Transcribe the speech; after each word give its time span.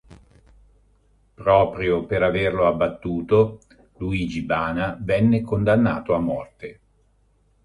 Proprio 1.35 2.05
per 2.07 2.23
averlo 2.23 2.65
abbattuto, 2.65 3.59
Luigi 3.97 4.41
Bana 4.41 4.97
venne 4.99 5.41
condannato 5.41 6.15
a 6.15 6.17
morte. 6.17 6.79